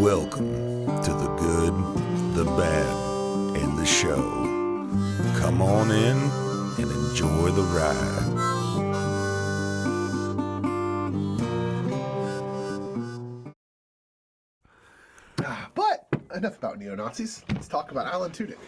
[0.00, 1.72] Welcome to the good,
[2.34, 4.20] the bad, and the show.
[5.38, 6.18] Come on in
[6.78, 8.34] and enjoy the ride.
[15.74, 17.42] But enough about neo Nazis.
[17.48, 18.58] Let's talk about Alan Tudyk.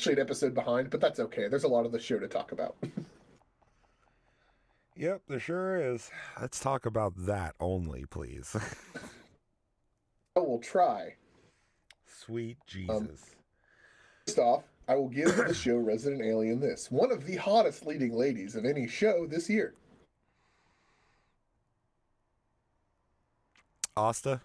[0.00, 1.46] Actually, an episode behind, but that's okay.
[1.46, 2.74] There's a lot of the show to talk about.
[4.96, 6.10] Yep, there sure is.
[6.38, 8.56] Let's talk about that only, please.
[10.36, 11.16] Oh, I will try.
[12.06, 12.58] Sweet
[12.88, 13.36] um, Jesus.
[14.26, 18.14] First off, I will give the show Resident Alien this one of the hottest leading
[18.14, 19.74] ladies of any show this year.
[23.96, 24.40] Asta?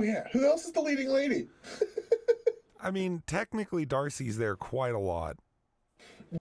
[0.00, 1.48] Oh, yeah, who else is the leading lady?
[2.80, 5.36] I mean, technically, Darcy's there quite a lot.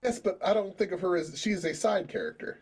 [0.03, 2.59] Yes, but I don't think of her as she's a side character.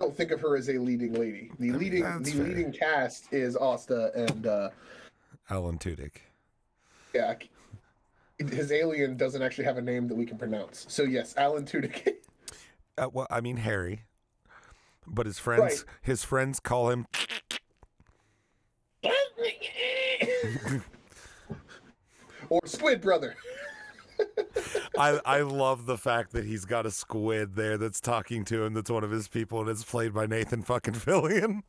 [0.00, 1.50] I don't think of her as a leading lady.
[1.58, 2.44] The leading the fair.
[2.44, 4.70] leading cast is Asta and uh
[5.50, 6.16] Alan Tudyk.
[7.14, 7.34] yeah,
[8.38, 10.84] his alien doesn't actually have a name that we can pronounce.
[10.88, 12.14] So yes, Alan Tudyk.
[12.96, 14.02] Uh, well, I mean Harry,
[15.06, 15.84] but his friends, Right.
[16.02, 17.06] his friends call him.
[22.50, 23.34] or Squid Brother.
[24.98, 28.74] I I love the fact that he's got a squid there that's talking to him.
[28.74, 31.62] That's one of his people, and it's played by Nathan fucking Fillion.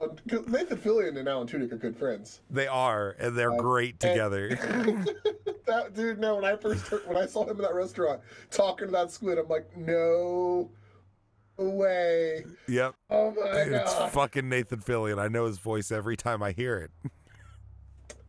[0.00, 0.08] Uh,
[0.46, 2.42] Nathan Fillion and Alan Tudyk are good friends.
[2.50, 4.48] They are, and they're Uh, great and- together.
[5.66, 8.86] that dude, no, when I first heard, when I saw him in that restaurant talking
[8.88, 10.70] to that squid, I'm like, no
[11.56, 12.44] way.
[12.68, 14.04] yep, Oh my it's god.
[14.06, 15.18] It's fucking Nathan Fillion.
[15.18, 16.90] I know his voice every time I hear it.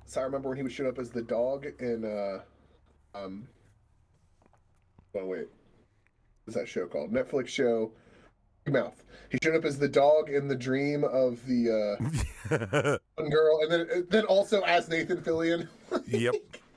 [0.08, 2.40] So I remember when he would show up as the dog in uh
[3.14, 3.48] um
[5.16, 5.48] oh wait.
[6.46, 7.12] What's that show called?
[7.12, 7.92] Netflix show
[8.66, 9.04] Mouth.
[9.30, 12.00] He showed up as the dog in the dream of the
[12.50, 15.67] uh one girl and then then also as Nathan Fillion.
[16.08, 16.36] yep,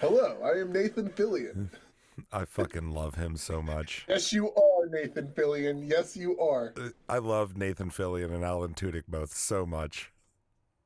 [0.00, 1.70] Hello, I am Nathan Fillion.
[2.30, 4.04] I fucking love him so much.
[4.08, 5.88] Yes, you are Nathan Fillion.
[5.88, 6.74] Yes, you are.
[6.76, 10.12] Uh, I love Nathan Fillion and Alan Tudyk both so much.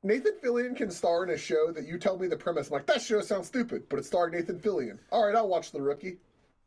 [0.03, 2.69] Nathan Fillion can star in a show that you tell me the premise.
[2.69, 4.99] I'm like, that show sounds stupid, but it starred Nathan Fillion.
[5.13, 6.17] All right, I'll watch The Rookie.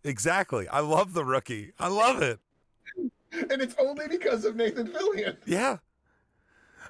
[0.03, 0.67] Exactly.
[0.67, 1.71] I love the rookie.
[1.79, 2.39] I love it.
[3.31, 5.37] And it's only because of Nathan Fillion.
[5.45, 5.77] Yeah.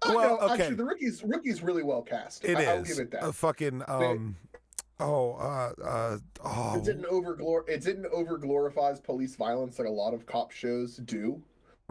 [0.05, 0.63] Oh, Well, no, okay.
[0.63, 2.43] actually, the rookie's rookie's really well cast.
[2.43, 2.67] It I, is.
[2.67, 3.23] I'll give it that.
[3.23, 4.35] A fucking um
[4.99, 9.87] oh uh uh oh it didn't over glor- It didn't over glorifies police violence like
[9.87, 11.41] a lot of cop shows do.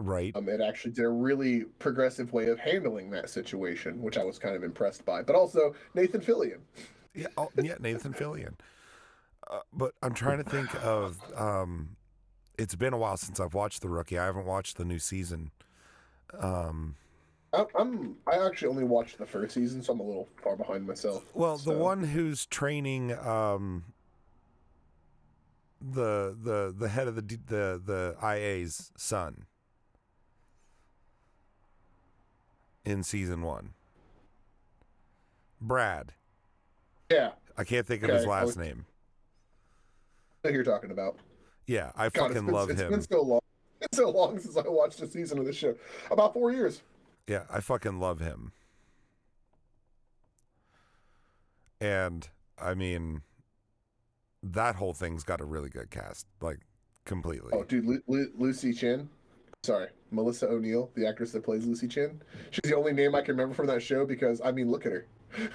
[0.03, 0.35] Right.
[0.35, 4.37] Um, it actually did a really progressive way of handling that situation, which I was
[4.37, 5.21] kind of impressed by.
[5.21, 6.59] But also Nathan Fillion.
[7.13, 8.53] Yeah, oh, yeah, Nathan Fillion.
[9.49, 11.95] Uh, but I'm trying to think of um
[12.57, 14.17] it's been a while since I've watched The Rookie.
[14.17, 15.51] I haven't watched the new season.
[16.39, 16.95] Um
[17.53, 18.15] I, I'm.
[18.25, 21.23] I actually only watched the first season, so I'm a little far behind myself.
[21.35, 23.83] well, the one who's training um
[25.79, 29.45] the the the head of the the the IA's son
[32.85, 33.69] in season 1.
[35.61, 36.13] Brad.
[37.09, 38.85] Yeah, I can't think of his Okay, last was- name.
[40.43, 41.17] Who you're talking about.
[41.67, 42.91] Yeah, I God, fucking been, love it's him.
[42.91, 43.39] been so long.
[43.81, 45.75] It's so long since I watched a season of this show.
[46.09, 46.81] About four years.
[47.27, 48.53] Yeah, I fucking love him.
[51.81, 53.23] And I mean,
[54.41, 56.59] that whole thing's got a really good cast, like
[57.05, 57.51] completely.
[57.53, 59.09] Oh, dude, Lu- Lu- Lucy Chen.
[59.63, 62.21] Sorry, Melissa O'Neill, the actress that plays Lucy Chen.
[62.51, 64.91] She's the only name I can remember from that show because I mean, look at
[64.91, 65.07] her.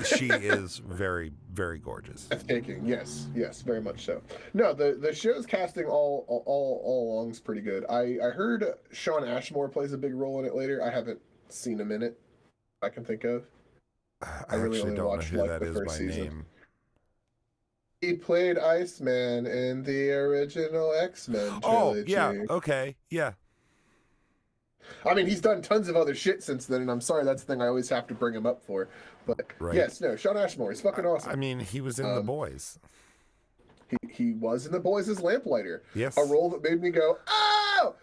[0.04, 2.24] she is very, very gorgeous.
[2.24, 2.84] Breathtaking.
[2.84, 4.20] Yes, yes, very much so.
[4.52, 7.84] No, the the show's casting all all all, all along is pretty good.
[7.88, 10.82] I I heard Shawn Ashmore plays a big role in it later.
[10.82, 12.18] I haven't seen him in it.
[12.82, 13.44] I can think of.
[14.20, 16.22] I, really actually only don't know watched, who like, that the is first by season.
[16.24, 16.46] name.
[18.00, 22.32] He played Iceman in the original X Men Oh, yeah.
[22.50, 22.96] Okay.
[23.10, 23.32] Yeah.
[25.06, 27.52] I mean, he's done tons of other shit since then, and I'm sorry that's the
[27.52, 28.88] thing I always have to bring him up for.
[29.26, 29.74] But Right.
[29.74, 31.30] yes, no, Shawn Ashmore, he's fucking awesome.
[31.30, 32.78] I mean, he was in The Um, Boys.
[33.88, 36.16] he he was in The Boys as Lamplighter, Yes.
[36.16, 37.94] a role that made me go, oh,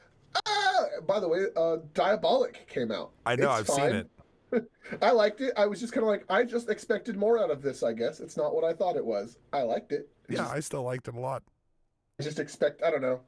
[0.48, 0.86] oh.
[1.08, 3.12] By the way, uh, Diabolic came out.
[3.26, 3.52] I know.
[3.56, 3.92] It's I've fine.
[3.92, 4.72] seen it.
[5.02, 5.54] I liked it.
[5.58, 7.84] I was just kind of like, I just expected more out of this.
[7.84, 9.38] I guess it's not what I thought it was.
[9.52, 10.08] I liked it.
[10.30, 11.44] It's Yeah, just, I still liked it a lot.
[12.20, 12.82] I just expect.
[12.84, 13.20] I don't know.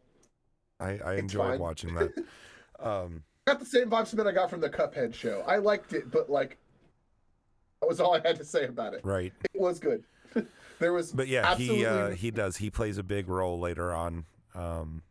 [0.79, 1.59] I, I It's enjoyed fine.
[1.59, 2.13] watching that.
[2.79, 5.41] Um, Got the same vibes it I got from the Cuphead show.
[5.47, 6.57] I liked it, but like,
[7.79, 8.99] that was all I had to say about it.
[9.05, 9.31] right.
[9.53, 10.03] It was good.
[10.79, 12.57] there was But yeah, absolutely he uh, he does.
[12.57, 14.25] He plays a big role later on.
[14.53, 15.01] Um,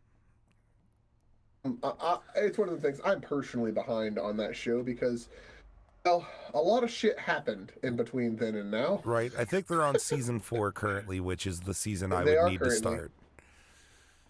[1.65, 5.29] Um, I, I, it's one of the things I'm personally behind on that show because,
[6.05, 9.01] well, a lot of shit happened in between then and now.
[9.03, 9.31] right.
[9.35, 12.69] I think they're on season four currently, which is the season I would need currently.
[12.69, 13.11] to start.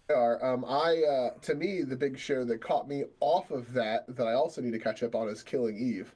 [0.10, 0.44] Are.
[0.44, 4.26] Um, I uh, to me the big show that caught me off of that that
[4.26, 6.16] I also need to catch up on is Killing Eve,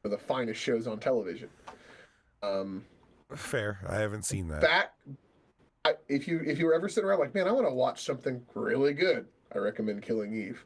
[0.00, 1.50] one of the finest shows on television.
[2.42, 2.82] Um,
[3.34, 3.78] Fair.
[3.86, 4.62] I haven't seen that.
[4.62, 4.94] that
[5.84, 8.04] I, if you if you were ever sitting around like, man, I want to watch
[8.04, 10.64] something really good, I recommend Killing Eve.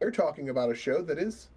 [0.00, 1.50] They're talking about a show that is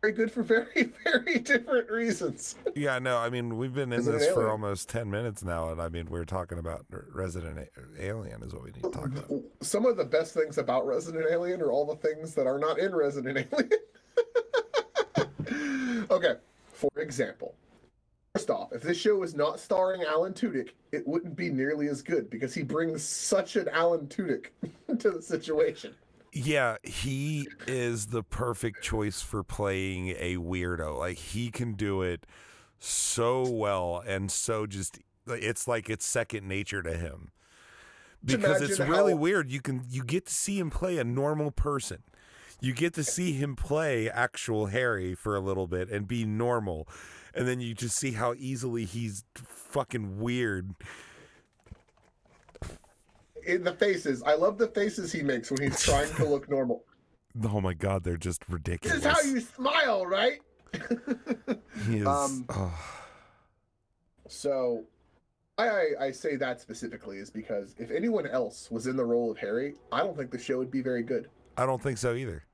[0.00, 2.54] very good for very very different reasons.
[2.74, 4.50] Yeah, no, I mean we've been in Is this for alien?
[4.50, 8.70] almost ten minutes now, and I mean we're talking about Resident Alien is what we
[8.70, 9.30] need to talk about.
[9.62, 12.78] Some of the best things about Resident Alien are all the things that are not
[12.78, 13.70] in Resident Alien.
[16.10, 16.34] okay,
[16.72, 17.54] for example,
[18.34, 22.02] first off, if this show was not starring Alan Tudyk, it wouldn't be nearly as
[22.02, 24.46] good because he brings such an Alan Tudyk
[24.98, 25.94] to the situation.
[26.38, 30.98] Yeah, he is the perfect choice for playing a weirdo.
[30.98, 32.26] Like he can do it
[32.78, 37.30] so well and so just it's like it's second nature to him.
[38.22, 39.50] Because it's really how- weird.
[39.50, 42.02] You can you get to see him play a normal person.
[42.60, 46.86] You get to see him play actual Harry for a little bit and be normal.
[47.34, 50.74] And then you just see how easily he's fucking weird.
[53.46, 56.84] In the faces, I love the faces he makes when he's trying to look normal.
[57.44, 59.02] Oh my god, they're just ridiculous.
[59.02, 60.38] This is how you smile, right?
[61.86, 62.72] he is um, oh.
[64.26, 64.84] So,
[65.58, 69.30] I, I I say that specifically is because if anyone else was in the role
[69.30, 71.28] of Harry, I don't think the show would be very good.
[71.58, 72.46] I don't think so either.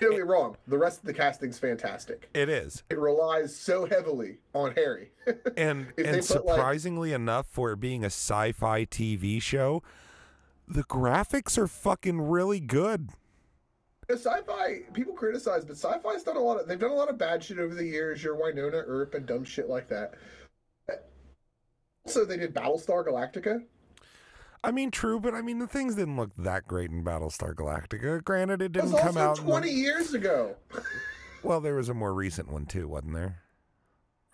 [0.00, 2.28] Don't get me wrong, the rest of the casting's fantastic.
[2.34, 2.82] It is.
[2.90, 5.10] It relies so heavily on Harry.
[5.56, 9.82] And and put, like- surprisingly enough, for it being a sci-fi TV show,
[10.66, 13.10] the graphics are fucking really good.
[14.08, 16.66] Sci-fi people criticize, but sci-fi's done a lot of.
[16.66, 18.24] They've done a lot of bad shit over the years.
[18.24, 20.14] Your Wynonna Earp and dumb shit like that.
[22.06, 23.62] So they did Battlestar Galactica.
[24.62, 28.22] I mean, true, but I mean the things didn't look that great in Battlestar Galactica.
[28.22, 29.38] Granted, it It didn't was come out.
[29.38, 30.56] in the- twenty years ago.
[31.42, 33.42] well, there was a more recent one too, wasn't there?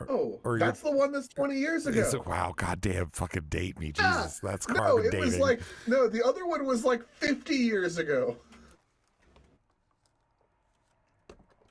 [0.08, 2.00] Oh, or you're- that's the one that's twenty years ago.
[2.00, 4.22] Is it, wow, goddamn, fucking date me, Yeah.
[4.24, 5.26] Jesus, that's no, carbon it dating.
[5.26, 6.08] was like no.
[6.08, 8.36] The other one was like fifty years ago.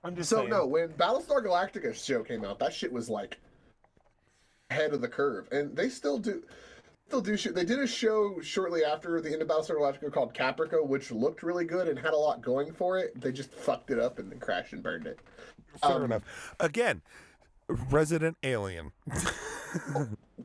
[0.03, 3.37] I'm just So no, when Battlestar Galactica show came out, that shit was like
[4.69, 6.43] ahead of the curve, and they still do,
[7.07, 7.37] still do.
[7.37, 11.43] They did a show shortly after the end of Battlestar Galactica called Caprica, which looked
[11.43, 13.19] really good and had a lot going for it.
[13.19, 15.19] They just fucked it up and then crashed and burned it.
[15.81, 16.55] Fair um, enough.
[16.59, 17.01] Again,
[17.67, 18.91] Resident Alien.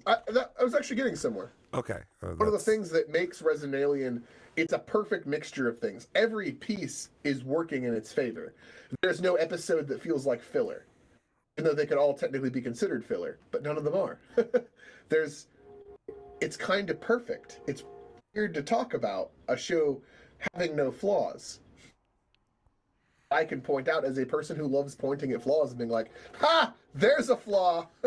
[0.07, 1.53] I, that, I was actually getting somewhere.
[1.75, 4.25] Okay, uh, One of the things that makes Resident Alien,
[4.57, 6.09] it's a perfect mixture of things.
[6.15, 8.55] Every piece is working in its favor.
[9.03, 10.87] There's no episode that feels like filler,
[11.57, 14.19] even though they could all technically be considered filler, but none of them are.
[15.09, 15.47] There's,
[16.41, 17.61] it's kind of perfect.
[17.67, 17.85] It's
[18.35, 20.03] weird to talk about a show
[20.53, 21.61] having no flaws.
[23.31, 26.11] I can point out as a person who loves pointing at flaws and being like,
[26.41, 26.75] "Ha!
[26.95, 27.87] There's a flaw."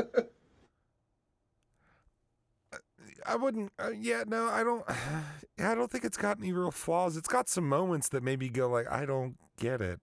[3.26, 3.72] I wouldn't.
[3.80, 4.84] Uh, yeah, no, I don't.
[5.60, 7.16] I don't think it's got any real flaws.
[7.16, 10.00] It's got some moments that maybe go like, I don't get it.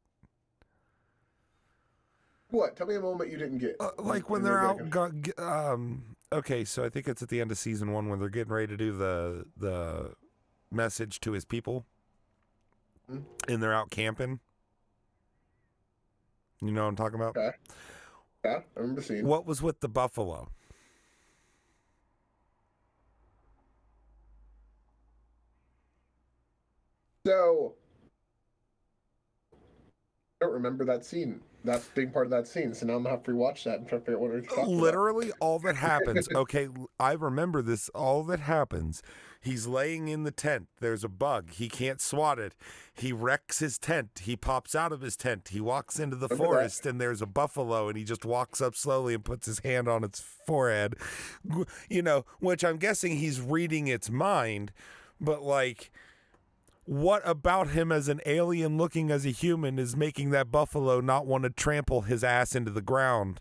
[2.51, 2.77] what?
[2.77, 3.77] Tell me a moment you didn't get.
[3.79, 4.91] Uh, like when they're their out.
[4.91, 6.17] Go, um.
[6.33, 8.69] Okay, so I think it's at the end of season one when they're getting ready
[8.69, 10.15] to do the the
[10.71, 11.87] message to his people,
[13.11, 13.25] Mhm.
[13.49, 14.39] and they're out camping.
[16.61, 17.37] You know what I'm talking about?
[17.37, 17.57] Okay.
[18.45, 19.27] Yeah, I remember seeing.
[19.27, 20.51] What was with the buffalo?
[27.27, 27.75] So
[30.41, 31.43] I don't remember that scene.
[31.65, 32.75] That's being part of that scene.
[32.75, 34.41] So now I'm gonna have to rewatch that and try to figure out what you're
[34.43, 34.83] talking about.
[34.83, 36.29] Literally, all that happens.
[36.35, 37.89] Okay, I remember this.
[37.91, 39.03] All that happens.
[39.43, 40.69] He's laying in the tent.
[40.81, 41.51] There's a bug.
[41.53, 42.55] He can't swat it.
[42.93, 44.21] He wrecks his tent.
[44.25, 45.49] He pops out of his tent.
[45.51, 46.51] He walks into the Remember that.
[46.59, 49.89] forest, and there's a buffalo, and he just walks up slowly and puts his hand
[49.89, 50.95] on its forehead.
[51.89, 54.73] You know, which I'm guessing he's reading its mind,
[55.21, 55.91] but like.
[56.91, 61.25] What about him as an alien looking as a human is making that buffalo not
[61.25, 63.41] want to trample his ass into the ground?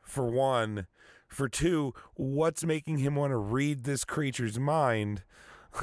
[0.00, 0.86] For one.
[1.26, 5.24] For two, what's making him want to read this creature's mind?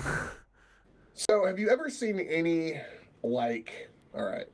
[1.15, 2.81] So have you ever seen any
[3.21, 3.89] like?
[4.15, 4.47] All right,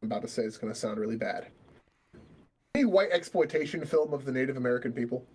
[0.00, 1.48] I'm about to say it's gonna sound really bad.
[2.74, 5.26] Any white exploitation film of the Native American people?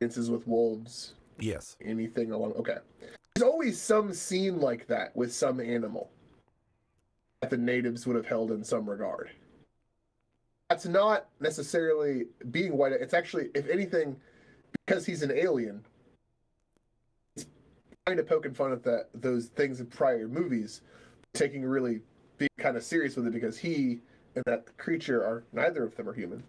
[0.00, 1.76] dances with wolves, Yes.
[1.84, 2.52] anything along.
[2.52, 2.76] Okay,
[3.36, 6.10] there's always some scene like that with some animal
[7.42, 9.30] that the natives would have held in some regard.
[10.70, 12.92] That's not necessarily being white.
[12.92, 14.16] It's actually, if anything,
[14.86, 15.84] because he's an alien.
[17.34, 17.44] He's
[18.06, 20.80] kind of poking fun at that those things in prior movies,
[21.34, 22.00] taking really
[22.38, 24.00] being kind of serious with it because he
[24.34, 26.42] and that creature are neither of them are human.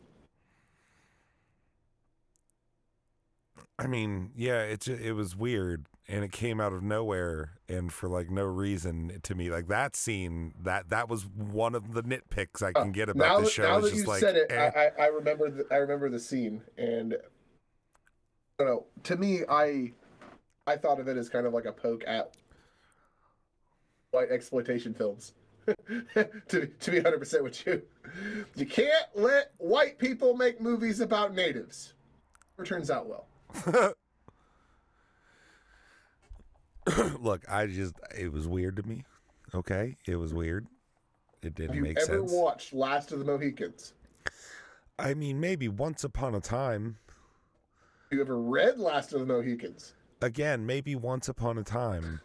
[3.77, 7.92] I mean, yeah, it ju- it was weird, and it came out of nowhere, and
[7.92, 9.50] for like no reason to me.
[9.50, 13.38] Like that scene, that that was one of the nitpicks I can get about Uh,
[13.40, 13.64] now the show.
[13.64, 14.72] now that just you like, said it, eh.
[14.76, 17.14] I, I, remember the, I remember the scene, and
[18.60, 18.86] I don't know.
[19.04, 19.92] To me, I
[20.66, 22.36] I thought of it as kind of like a poke at
[24.12, 25.34] white exploitation films.
[26.48, 27.82] to to be hundred percent with you,
[28.56, 31.94] you can't let white people make movies about natives.
[32.58, 33.94] It turns out well.
[37.20, 39.03] Look, I just it was weird to me.
[39.53, 40.67] Okay, it was weird.
[41.41, 42.32] It didn't Have you make ever sense.
[42.32, 43.94] watched Last of the Mohicans?
[45.00, 46.98] I mean, maybe once upon a time.
[48.12, 49.94] You ever read Last of the Mohicans?
[50.22, 52.22] Again, maybe once upon a time.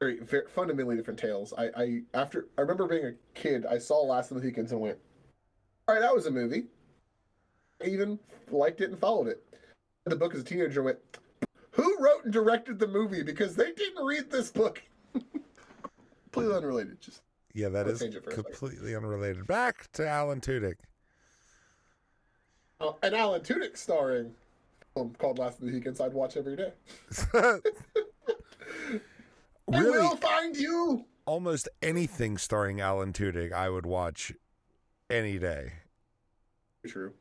[0.00, 1.52] very, very fundamentally different tales.
[1.56, 4.80] I, I after I remember being a kid, I saw Last of the Mohicans and
[4.80, 4.98] went,
[5.86, 6.64] "All right, that was a movie."
[7.82, 8.18] I even
[8.50, 9.42] liked it and followed it.
[10.04, 10.98] The book as a teenager, went,
[11.78, 13.22] "Who wrote and directed the movie?
[13.22, 14.82] Because they didn't read this book."
[16.32, 17.00] Completely unrelated.
[17.00, 17.22] Just
[17.54, 18.44] Yeah, that is I'll is change it for a second.
[18.44, 19.46] completely unrelated.
[19.46, 20.74] Back to Alan Tudyk.
[22.80, 24.34] uh, an Alan Tudyk starring
[24.94, 26.00] film called Last of the Mohicans.
[26.00, 26.72] I'd watch every day.
[27.34, 27.60] I
[29.68, 31.04] really, will find you.
[31.26, 34.32] almost anything starring Alan Tudyk, I would watch
[35.10, 35.72] any day.
[36.86, 37.12] True.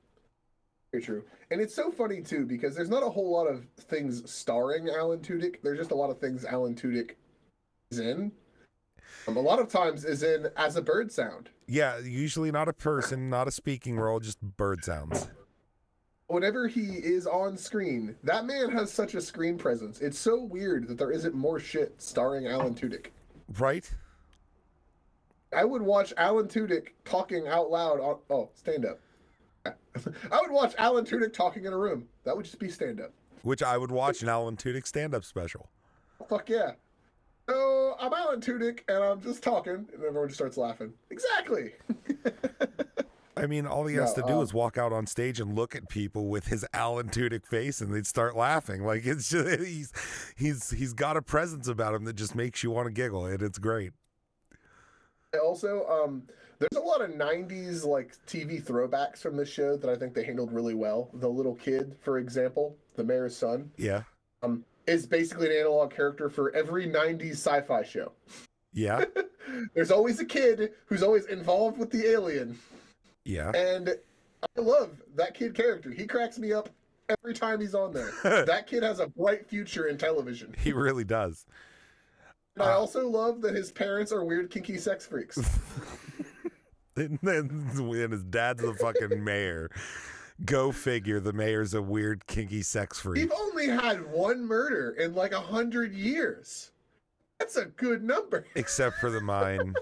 [0.97, 1.23] Very true.
[1.51, 5.19] And it's so funny too because there's not a whole lot of things starring Alan
[5.19, 5.57] Tudyk.
[5.61, 7.11] There's just a lot of things Alan Tudyk
[7.91, 8.31] is in.
[9.27, 11.49] Um, a lot of times is in as a bird sound.
[11.67, 15.27] Yeah, usually not a person, not a speaking role, just bird sounds.
[16.29, 19.99] Whenever he is on screen, that man has such a screen presence.
[19.99, 23.07] It's so weird that there isn't more shit starring Alan Tudyk.
[23.59, 23.87] Right?
[25.55, 28.99] I would watch Alan Tudyk talking out loud on oh, stand up.
[30.31, 32.07] I would watch Alan Tudyk talking in a room.
[32.24, 33.12] That would just be stand up.
[33.43, 35.69] Which I would watch an Alan Tudyk stand up special.
[36.27, 36.71] Fuck yeah.
[37.50, 40.93] So I'm Alan Tudyk and I'm just talking, and everyone just starts laughing.
[41.09, 41.71] Exactly.
[43.38, 45.55] I mean, all he has No, to do um, is walk out on stage and
[45.55, 48.83] look at people with his Alan Tudyk face, and they'd start laughing.
[48.83, 49.93] Like it's just he's
[50.36, 53.41] he's he's got a presence about him that just makes you want to giggle, and
[53.41, 53.93] it's great.
[55.41, 56.24] also, um,
[56.59, 60.23] there's a lot of '90s like TV throwbacks from this show that I think they
[60.23, 61.09] handled really well.
[61.13, 64.03] The little kid, for example, the mayor's son, Yeah,
[64.43, 68.11] um, is basically an analog character for every '90s sci-fi show.
[68.73, 69.03] yeah,
[69.73, 72.57] There's always a kid who's always involved with the alien,
[73.25, 73.51] yeah.
[73.51, 73.95] and
[74.57, 75.89] I love that kid character.
[75.91, 76.69] He cracks me up
[77.09, 78.11] every time he's on there.
[78.45, 80.53] that kid has a bright future in television.
[80.61, 81.45] He really does.
[82.55, 85.37] And I Uh, also love that his parents are weird, kinky sex freaks.
[87.07, 89.69] And then when his dad's the fucking mayor.
[90.45, 91.19] Go figure.
[91.19, 93.23] The mayor's a weird, kinky sex freak.
[93.23, 96.71] We've only had one murder in like a hundred years.
[97.39, 98.45] That's a good number.
[98.55, 99.75] except for the mine.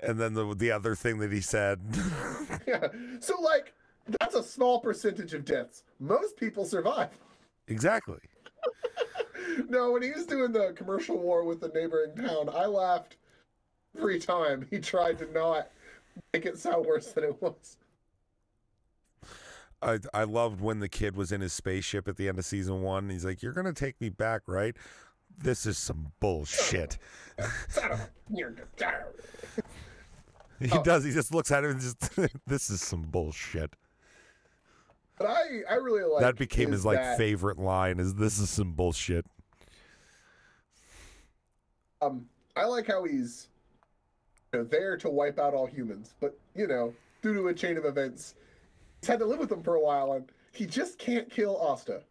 [0.00, 1.80] And then the the other thing that he said,
[2.66, 2.88] yeah.
[3.20, 3.72] So like,
[4.20, 5.84] that's a small percentage of deaths.
[6.00, 7.10] Most people survive.
[7.68, 8.18] exactly.
[9.68, 13.16] No, when he was doing the commercial war with the neighboring town, I laughed
[13.96, 15.70] every time he tried to not
[16.32, 17.76] make it sound worse than it was.
[19.82, 22.82] I I loved when the kid was in his spaceship at the end of season
[22.82, 23.10] one.
[23.10, 24.76] He's like, "You're gonna take me back, right?
[25.38, 26.98] This is some bullshit."
[27.68, 28.54] Son of a- you're-
[30.60, 30.82] He Oh.
[30.82, 31.04] does.
[31.04, 31.98] He just looks at him and just,
[32.46, 33.76] "This is some bullshit."
[35.18, 38.00] But I, I really like that became his like that- favorite line.
[38.00, 39.26] Is this is some bullshit?
[42.02, 43.48] um I like how he's
[44.52, 47.84] know, there to wipe out all humans, but you know, due to a chain of
[47.84, 48.34] events,
[49.00, 52.02] he's had to live with them for a while, and he just can't kill Asta.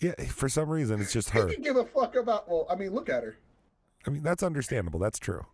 [0.00, 0.14] Yeah.
[0.28, 1.46] For some reason, it's just He her.
[1.46, 2.48] can give a fuck about.
[2.48, 3.36] Well, I mean, look at her.
[4.06, 5.00] I mean, that's understandable.
[5.00, 5.46] That's true.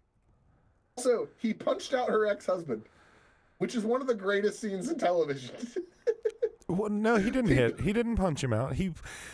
[0.97, 2.83] Also, he punched out her ex-husband,
[3.59, 5.55] which is one of the greatest scenes in television.
[6.71, 7.81] Well, no, he didn't hit.
[7.81, 8.75] He didn't punch him out.
[8.75, 8.93] He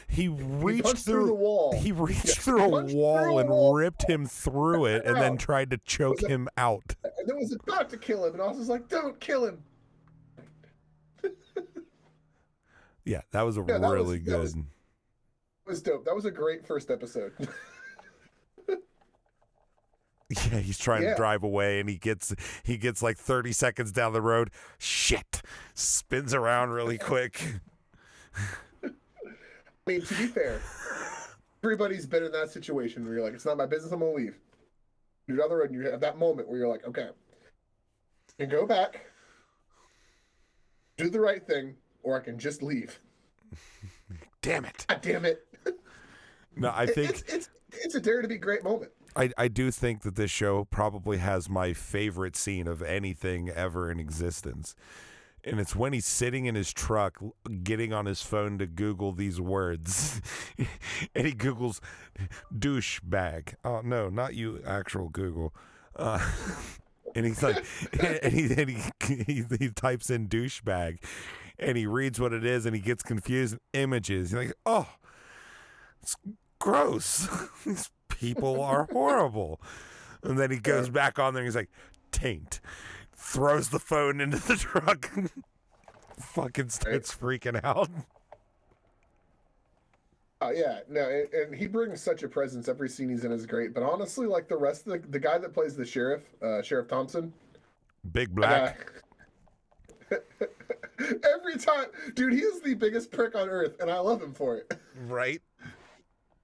[0.09, 1.73] he reached punched through, through the wall.
[1.78, 5.37] He reached Yeah, through a wall through a and ripped him through it, and then
[5.37, 6.95] tried to choke Was him out.
[7.05, 9.62] and then was about to kill him, and I was like, "Don't kill him."
[13.05, 14.40] Yeah, that was a Yeah, was- really that good.
[14.40, 14.57] was-
[15.66, 16.05] was dope.
[16.05, 17.33] That was a great first episode.
[20.28, 24.12] Yeah, he's trying to drive away and he gets he gets like 30 seconds down
[24.12, 24.50] the road.
[24.76, 25.40] Shit.
[25.75, 27.61] Spins around really quick.
[28.85, 28.90] I
[29.87, 30.61] mean, to be fair,
[31.62, 34.37] everybody's been in that situation where you're like, it's not my business, I'm gonna leave.
[35.28, 37.11] You're down the road and you have that moment where you're like, okay,
[38.40, 39.06] And go back,
[40.97, 42.99] do the right thing, or I can just leave.
[44.42, 44.87] Damn it.
[44.88, 45.47] God damn it.
[46.56, 48.90] No, I think it's, it's it's a dare to be great moment.
[49.17, 53.91] I, I do think that this show probably has my favorite scene of anything ever
[53.91, 54.77] in existence.
[55.43, 57.19] And it's when he's sitting in his truck
[57.63, 60.21] getting on his phone to Google these words.
[61.15, 61.81] and he Googles
[62.57, 63.55] douche bag.
[63.65, 65.55] Oh, no, not you, actual Google.
[65.95, 66.19] Uh,
[67.15, 67.65] and he's like,
[68.01, 71.03] and, he, and he, he, he types in douche bag
[71.59, 73.57] and he reads what it is and he gets confused.
[73.73, 74.31] Images.
[74.31, 74.89] He's like, oh,
[76.03, 76.17] it's
[76.59, 77.29] gross.
[77.65, 79.61] These people are horrible.
[80.23, 81.71] And then he goes back on there and he's like,
[82.13, 82.61] taint.
[83.15, 85.11] Throws the phone into the truck.
[86.19, 87.91] Fucking starts freaking out.
[90.43, 92.69] Uh, yeah, no, and, and he brings such a presence.
[92.69, 93.73] Every scene he's in is great.
[93.73, 96.89] But honestly, like the rest of the the guy that plays the sheriff, uh, Sheriff
[96.89, 97.33] Thompson,
[98.13, 98.93] Big black.
[100.11, 100.17] Uh,
[100.99, 104.57] every time, dude, he is the biggest prick on earth, and I love him for
[104.57, 104.79] it.
[105.07, 105.43] Right?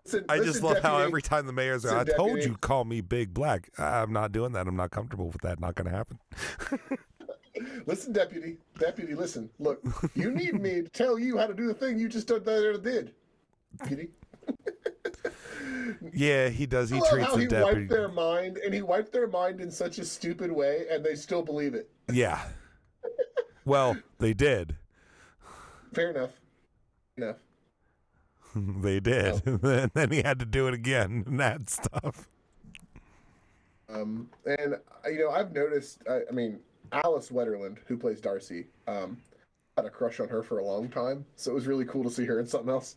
[0.05, 2.85] Listen, I just love how every time the mayor's like, I Listen, told you call
[2.85, 3.71] me big black.
[3.79, 4.67] I'm not doing that.
[4.67, 5.61] I'm not comfortable with that.
[5.61, 6.19] Not going to happen.
[7.87, 9.51] Listen, deputy, deputy, listen.
[9.59, 9.83] Look,
[10.15, 12.45] you need me to tell you how to do the thing you just did.
[12.45, 13.13] did.
[13.79, 14.09] Deputy.
[16.13, 16.91] Yeah, he does.
[16.91, 17.81] He I treats how the he deputy.
[17.81, 21.15] wiped their mind, and he wiped their mind in such a stupid way, and they
[21.15, 21.91] still believe it.
[22.13, 22.41] Yeah.
[23.65, 24.75] Well, they did.
[25.95, 26.31] Fair enough.
[27.17, 27.37] Enough.
[28.83, 29.47] they did.
[29.47, 32.29] and then he had to do it again and that stuff.
[33.89, 36.03] Um, and uh, you know, I've noticed.
[36.09, 36.59] I, I mean,
[36.93, 39.19] Alice Wetterlund, who plays Darcy, um,
[39.77, 41.25] had a crush on her for a long time.
[41.37, 42.97] So it was really cool to see her in something else.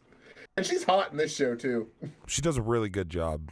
[0.58, 1.88] And she's hot in this show too.
[2.28, 3.52] She does a really good job.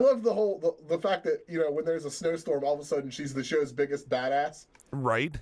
[0.00, 2.74] I love the whole the, the fact that you know when there's a snowstorm, all
[2.74, 4.66] of a sudden she's the show's biggest badass.
[4.92, 5.36] Right?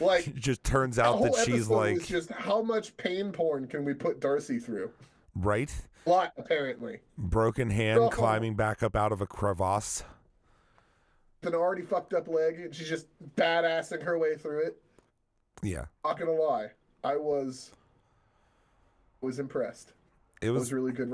[0.00, 3.94] Like It just turns out that she's like, just how much pain porn can we
[3.94, 4.90] put Darcy through?
[5.36, 5.74] right?
[6.06, 7.00] A lot, apparently.
[7.16, 8.08] Broken hand, Oh.
[8.10, 10.04] climbing back up out of a crevasse.
[11.42, 14.82] An already fucked up leg, and she's just badassing her way through it.
[15.62, 15.86] Yeah.
[16.04, 16.68] Not gonna lie,
[17.02, 17.70] I was
[19.20, 19.92] was impressed.
[20.42, 21.10] It It was was really good.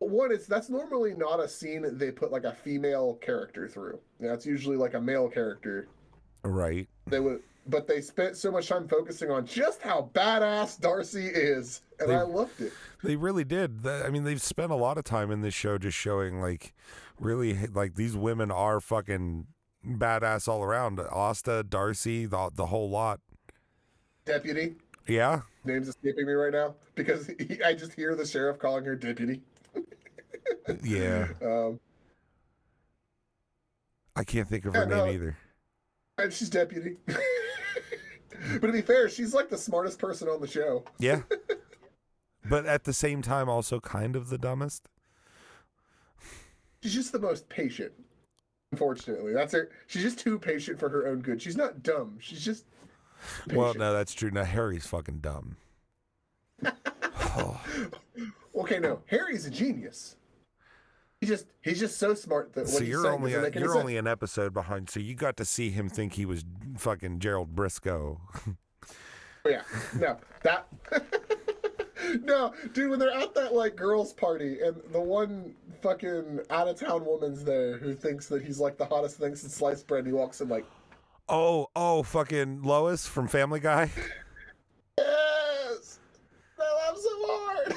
[0.00, 3.98] One, it's that's normally not a scene they put like a female character through.
[4.20, 5.88] That's usually like a male character.
[6.48, 6.88] Right.
[7.06, 11.82] They would, but they spent so much time focusing on just how badass Darcy is,
[12.00, 12.72] and They- I loved it.
[13.04, 13.86] They really did.
[13.86, 16.74] I mean, they've spent a lot of time in this show just showing like
[17.20, 19.46] really like these women are fucking
[19.86, 20.98] badass all around.
[21.00, 23.20] Asta, Darcy, the the whole lot.
[24.24, 25.42] Deputy, Yeah.
[25.64, 29.40] name's escaping me right now because he, I just hear the sheriff calling her deputy.
[30.82, 31.28] Yeah.
[31.42, 31.80] Um,
[34.16, 35.36] I can't think of her name either.
[36.18, 36.96] And she's deputy.
[37.06, 40.84] but to be fair, she's like the smartest person on the show.
[40.98, 41.22] Yeah.
[42.48, 44.88] but at the same time also kind of the dumbest.
[46.82, 47.92] She's just the most patient.
[48.72, 49.70] Unfortunately, that's her.
[49.86, 51.40] She's just too patient for her own good.
[51.40, 52.18] She's not dumb.
[52.20, 52.66] She's just.
[53.44, 53.58] Patient.
[53.58, 54.30] Well, no, that's true.
[54.30, 55.56] Now Harry's fucking dumb.
[56.64, 57.60] Oh,
[58.54, 59.00] Okay, no.
[59.06, 60.16] Harry's a genius.
[61.20, 63.74] He just he's just so smart that what so he's you're only a, you're sense.
[63.74, 64.88] only an episode behind.
[64.88, 66.44] So you got to see him think he was
[66.76, 68.20] fucking Gerald Briscoe.
[69.44, 69.62] Oh, yeah,
[69.98, 70.66] no, that.
[72.24, 76.78] no, dude, when they're at that like girls' party and the one fucking out of
[76.78, 80.08] town woman's there who thinks that he's like the hottest thing since sliced bread, and
[80.08, 80.66] he walks in like,
[81.28, 83.90] oh, oh, fucking Lois from Family Guy.
[84.98, 86.00] yes,
[86.58, 87.74] I love so hard.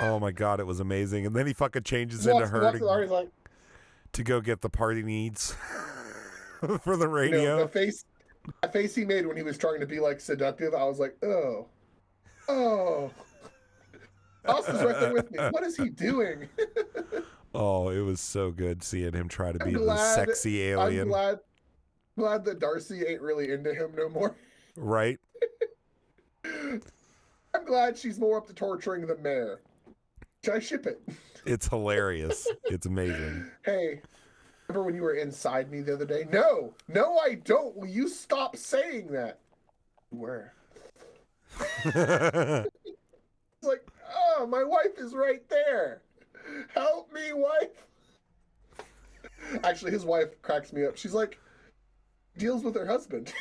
[0.00, 1.26] Oh my god, it was amazing.
[1.26, 3.28] And then he fucking changes into her walks in the bar, to, like,
[4.12, 5.54] to go get the party needs
[6.60, 7.58] for the you know, radio.
[7.60, 8.04] the face,
[8.62, 11.16] that face he made when he was trying to be like seductive, I was like,
[11.24, 11.66] oh,
[12.48, 13.10] oh.
[14.46, 15.38] Austin's right there with me.
[15.50, 16.48] What is he doing?
[17.54, 21.08] Oh, it was so good seeing him try to I'm be the sexy I'm alien,
[21.08, 21.40] glad,
[22.16, 24.36] glad that Darcy ain't really into him no more.
[24.76, 25.18] right?
[26.44, 29.60] I'm glad she's more up to torturing the mayor.
[30.44, 31.00] Should I ship it?
[31.44, 32.46] It's hilarious.
[32.64, 33.50] it's amazing.
[33.64, 34.00] Hey,
[34.68, 36.26] remember when you were inside me the other day?
[36.30, 37.76] No, no, I don't.
[37.76, 39.40] Will you stop saying that?
[40.12, 40.52] You were.
[43.60, 46.02] It's like, oh, my wife is right there.
[46.72, 47.84] Help me, wife.
[49.64, 50.96] Actually, his wife cracks me up.
[50.96, 51.40] She's like,
[52.36, 53.32] deals with her husband.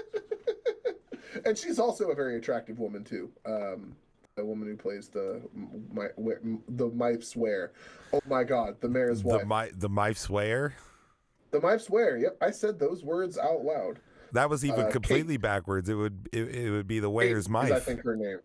[1.44, 3.30] and she's also a very attractive woman too.
[3.44, 3.94] Um,
[4.40, 5.40] the woman who plays the
[5.92, 6.08] my
[6.68, 7.72] the Mife Swear.
[8.12, 9.46] Oh my God, the mayor's the wife.
[9.46, 10.74] my the mife swear.
[11.50, 12.16] the Mife Swear.
[12.16, 14.00] Yep, I said those words out loud.
[14.32, 15.88] That was even Uh, Kate- completely backwards.
[15.88, 18.38] It would it, it would be the Kate is, I think her name.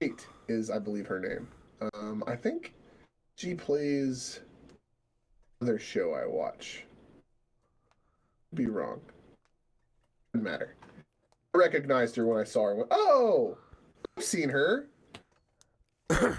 [0.00, 1.48] Kate is, I believe, her name.
[1.94, 2.74] Um, I think
[3.36, 4.40] she plays
[5.60, 6.84] another show I watch.
[8.54, 9.00] Be wrong.
[10.32, 10.74] Doesn't matter.
[11.54, 12.74] I recognized her when I saw her.
[12.74, 13.56] went, oh,
[14.16, 14.86] I've seen her.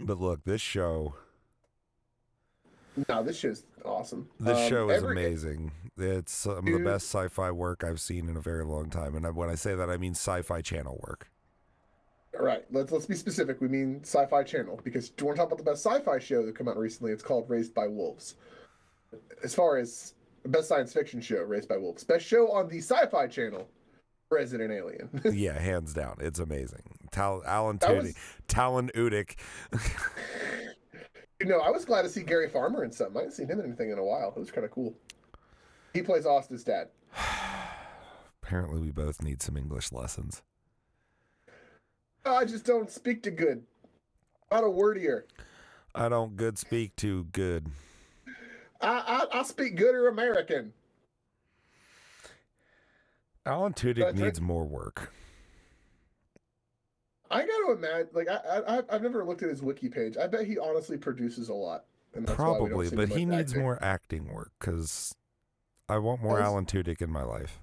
[0.00, 1.14] But look, this show
[3.08, 4.28] No, this show's awesome.
[4.38, 5.72] this Um, show is every- amazing.
[5.96, 9.16] It's some of the best sci-fi work I've seen in a very long time.
[9.16, 11.28] And when I say that, I mean sci-fi channel work.
[12.38, 13.60] All right, let's let's be specific.
[13.60, 16.44] We mean Sci-Fi Channel because do you want to talk about the best sci-fi show
[16.46, 17.10] that come out recently?
[17.10, 18.36] It's called Raised by Wolves.
[19.42, 20.14] As far as
[20.46, 22.04] best science fiction show, Raised by Wolves.
[22.04, 23.66] Best show on the Sci-Fi Channel,
[24.30, 25.08] Resident Alien.
[25.32, 26.82] yeah, hands down, it's amazing.
[27.10, 28.14] Tal- Alan Tudyk, was-
[28.46, 29.36] Talon Udick.
[31.40, 33.16] you know, I was glad to see Gary Farmer in something.
[33.16, 34.32] I haven't seen him in anything in a while.
[34.36, 34.94] It was kind of cool.
[35.94, 36.88] He plays Austin's dad.
[38.42, 40.42] Apparently, we both need some English lessons.
[42.24, 43.62] I just don't speak to good.
[44.50, 45.24] Not a wordier.
[45.94, 47.66] I don't good speak to good.
[48.80, 50.72] I I, I speak gooder American.
[53.48, 55.12] Alan Tudyk needs more work.
[57.30, 60.16] I got to imagine, like I, I I've never looked at his wiki page.
[60.16, 61.84] I bet he honestly produces a lot.
[62.14, 63.62] And that's why we don't Probably, but he needs acting.
[63.62, 65.14] more acting work because
[65.88, 67.60] I want more Alan Tudyk in my life.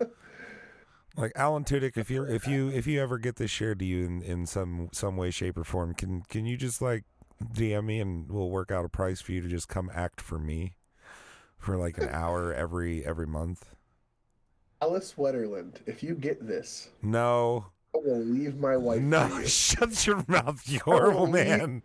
[1.16, 4.04] like Alan Tudyk, if you if you if you ever get this shared to you
[4.04, 7.04] in, in some some way, shape, or form, can can you just like
[7.54, 10.38] DM me and we'll work out a price for you to just come act for
[10.38, 10.74] me
[11.56, 13.74] for like an hour every every month?
[14.82, 15.76] Alice Wetterlund.
[15.86, 19.00] If you get this, No, I will leave my wife.
[19.00, 19.46] no, you.
[19.46, 21.82] shut your mouth, you horrible man.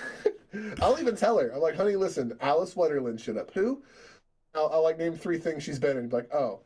[0.80, 1.50] I'll even tell her.
[1.54, 3.50] I'm like, honey, listen, Alice Wetterlund shit up.
[3.52, 3.82] Who?
[4.54, 6.08] I'll, I'll like name three things she's been in.
[6.08, 6.60] Be like, oh,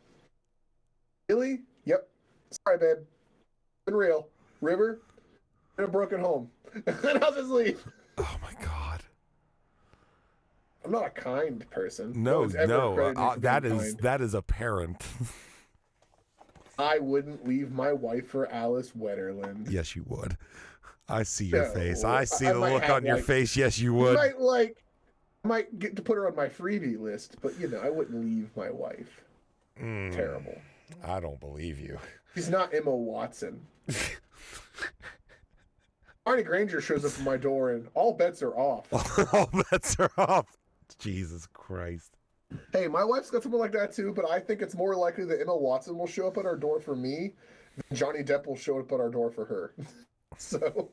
[1.27, 1.63] Billy?
[1.87, 2.09] Yep.
[2.65, 2.99] Sorry, babe.
[3.85, 4.29] Been real.
[4.61, 5.01] River?
[5.77, 6.49] In a broken home.
[6.87, 7.85] and I'll just leave.
[8.17, 9.03] Oh my god.
[10.85, 12.13] I'm not a kind person.
[12.23, 13.99] No, no, me uh, that is kind.
[14.01, 15.03] that is apparent.
[16.79, 19.71] I wouldn't leave my wife for Alice Wetterlund.
[19.71, 20.37] yes, you would.
[21.09, 22.05] I see your No, face.
[22.05, 23.57] I see I the look on your face.
[23.57, 24.15] Yes, you would.
[24.17, 24.85] might like,
[25.45, 28.21] I might get to put her on my freebie list, but you know, I wouldn't
[28.23, 29.23] leave my wife.
[29.81, 30.61] Mm, Terrible.
[31.05, 31.99] I don't believe you.
[32.35, 33.61] She's not Emma Watson.
[36.27, 38.87] Hermione Granger shows up at my door and all bets are off.
[39.35, 40.47] All bets are off.
[40.99, 42.18] Jesus Christ.
[42.73, 45.41] Hey, my wife's got someone like that too, but I think it's more likely that
[45.41, 47.33] Emma Watson will show up at our door for me
[47.77, 49.75] than Johnny Depp will show up at our door for her.
[50.39, 50.91] so,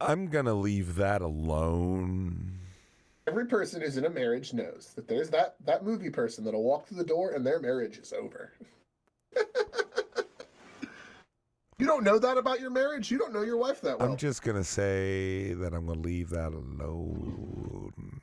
[0.00, 2.58] I'm gonna leave that alone.
[3.26, 6.86] every person who's in a marriage knows that there's that, that movie person that'll walk
[6.86, 8.52] through the door and their marriage is over.
[11.94, 13.10] don't know that about your marriage?
[13.10, 14.10] You don't know your wife that well.
[14.10, 18.20] I'm just gonna say that I'm gonna leave that alone.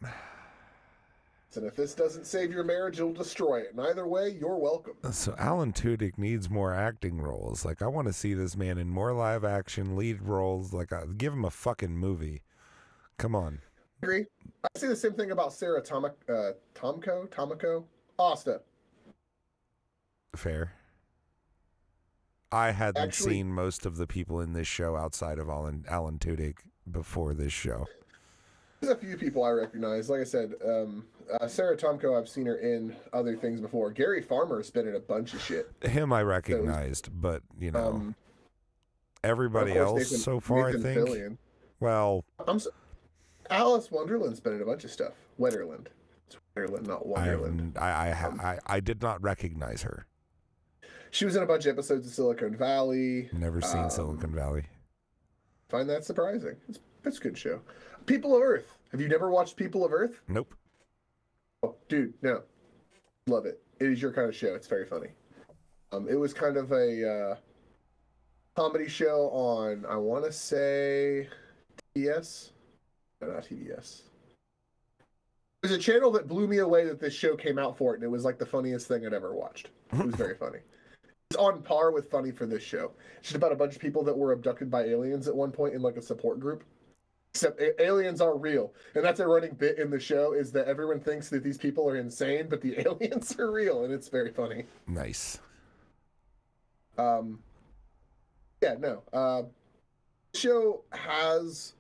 [1.54, 3.72] And if this doesn't save your marriage, it'll destroy it.
[3.72, 4.94] And either way, you're welcome.
[5.12, 7.66] So Alan Tudyk needs more acting roles.
[7.66, 10.74] Like I want to see this man in more live action lead roles.
[10.74, 12.42] Like uh, give him a fucking movie.
[13.18, 13.60] Come on.
[14.02, 14.26] agree.
[14.64, 17.86] I say the same thing about Sarah Tomic, uh, Tomko, Tomiko,
[18.18, 18.62] Asta.
[20.36, 20.74] Fair.
[22.52, 26.20] I hadn't Actually- seen most of the people in this show outside of Alan Alan
[26.20, 26.58] Tudyk
[26.90, 27.88] before this show.
[28.82, 30.10] There's a few people I recognize.
[30.10, 31.06] Like I said, um,
[31.40, 33.92] uh, Sara Tomko, I've seen her in other things before.
[33.92, 35.70] Gary Farmer's been in a bunch of shit.
[35.84, 38.16] Him I recognized, but you know Um,
[39.24, 40.72] everybody else Nathan- so far.
[40.72, 41.08] Nathan I think.
[41.10, 41.38] Fillion.
[41.80, 42.72] Well, I'm so,
[43.52, 45.14] Alice Wonderland's been in a bunch of stuff.
[45.40, 45.88] Wetterlund.
[46.28, 47.78] It's Wetterlund, not I, Wonderland.
[47.78, 50.06] I I, ha- I I did not recognize her.
[51.12, 53.30] She was in a bunch of episodes of Silicon Valley.
[53.34, 54.64] Never seen Um, Silicon Valley.
[55.70, 56.56] Find that surprising.
[56.70, 57.62] It's, it's a good show.
[58.06, 58.78] People of Earth.
[58.92, 60.20] Have you never watched People of Earth?
[60.28, 60.54] Nope.
[61.64, 62.42] Oh, dude, no.
[63.28, 63.62] Love it.
[63.80, 64.56] It is your kind of show.
[64.56, 65.10] It's very funny.
[65.92, 67.36] Um, it was kind of a uh,
[68.56, 71.28] comedy show on, I want to say,
[71.96, 72.52] TBS.
[73.22, 74.02] No, not TBS.
[75.64, 77.98] It was a channel that blew me away that this show came out for it,
[77.98, 79.70] and it was like the funniest thing I'd ever watched.
[79.94, 80.60] It was very funny.
[81.32, 82.92] It's on par with funny for this show.
[83.20, 85.74] It's just about a bunch of people that were abducted by aliens at one point
[85.74, 86.66] in like a support group.
[87.34, 90.34] Except a- aliens are real, and that's a running bit in the show.
[90.34, 93.94] Is that everyone thinks that these people are insane, but the aliens are real, and
[93.94, 94.66] it's very funny.
[94.88, 95.40] Nice.
[96.98, 97.40] Um,
[98.62, 99.02] yeah, no.
[99.14, 99.44] Uh,
[100.34, 101.76] show has,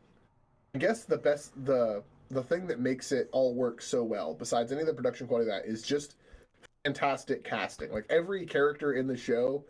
[0.74, 4.72] I guess, the best the the thing that makes it all work so well, besides
[4.72, 6.16] any of the production quality of that, is just
[6.84, 7.91] fantastic casting.
[7.91, 9.63] Like every character in the show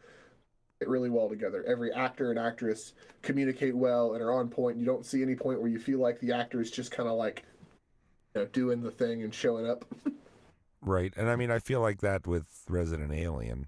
[0.79, 1.63] fit really well together.
[1.67, 4.77] Every actor and actress communicate well and are on point.
[4.77, 7.17] You don't see any point where you feel like the actor is just kind of
[7.17, 7.43] like,
[8.35, 9.85] you know, doing the thing and showing up.
[10.81, 11.13] Right.
[11.15, 13.67] And I mean, I feel like that with Resident Alien.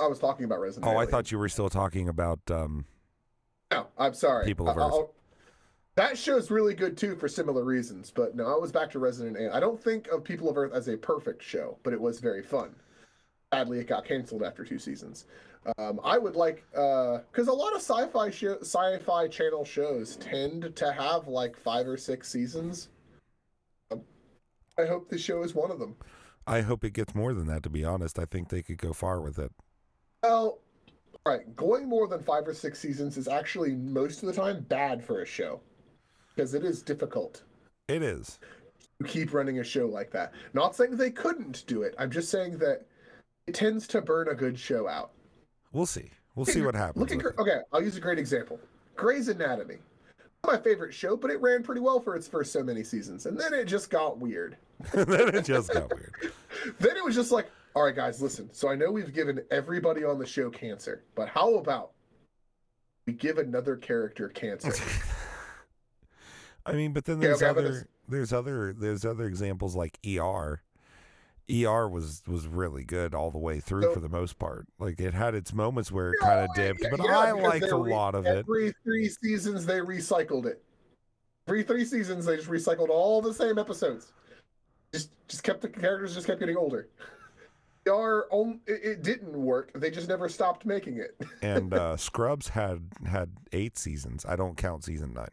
[0.00, 0.98] I was talking about Resident Alien.
[0.98, 2.40] Oh, I thought you were still talking about.
[2.50, 2.84] um
[3.72, 4.44] No, I'm sorry.
[4.46, 4.82] People of Earth.
[4.82, 5.12] I'll-
[5.96, 9.36] that show's really good too for similar reasons, but no, I was back to Resident
[9.36, 9.52] Alien.
[9.52, 12.42] I don't think of People of Earth as a perfect show, but it was very
[12.42, 12.74] fun.
[13.52, 15.24] Sadly, it got canceled after two seasons.
[15.78, 20.92] Um, I would like because a lot of sci-fi show, sci-fi channel shows tend to
[20.92, 22.88] have like five or six seasons.
[23.90, 24.02] Um,
[24.78, 25.96] I hope the show is one of them.
[26.46, 27.62] I hope it gets more than that.
[27.62, 29.50] To be honest, I think they could go far with it.
[30.22, 30.60] Well,
[31.24, 34.60] all right, going more than five or six seasons is actually most of the time
[34.68, 35.60] bad for a show
[36.36, 37.42] because it is difficult.
[37.88, 38.38] It is.
[39.00, 40.32] to keep running a show like that.
[40.52, 41.94] Not saying they couldn't do it.
[41.98, 42.86] I'm just saying that
[43.46, 45.12] it tends to burn a good show out.
[45.72, 46.10] We'll see.
[46.34, 47.10] We'll see what happens.
[47.10, 48.60] Look at okay, I'll use a great example.
[48.94, 49.78] Grey's Anatomy.
[50.44, 53.26] Not my favorite show, but it ran pretty well for its first so many seasons,
[53.26, 54.56] and then it just got weird.
[54.92, 56.14] then it just got weird.
[56.80, 58.48] Then it was just like, all right, guys, listen.
[58.52, 61.92] So I know we've given everybody on the show cancer, but how about
[63.06, 64.72] we give another character cancer?
[66.66, 70.62] I mean, but then there's okay, other there's other there's other examples like ER.
[71.48, 74.66] ER was was really good all the way through So- for the most part.
[74.78, 77.30] Like it had its moments where it No, kind of dipped, yeah, but yeah, I
[77.32, 78.38] liked a re- lot of it.
[78.38, 80.62] Every three seasons, they recycled it.
[81.46, 84.12] Every three seasons, they just recycled all the same episodes.
[84.92, 86.88] Just, just kept the characters just kept getting older.
[87.88, 89.70] Are on, it, it didn't work.
[89.72, 91.16] They just never stopped making it.
[91.42, 94.26] And uh, Scrubs had had eight seasons.
[94.28, 95.28] I don't count season nine.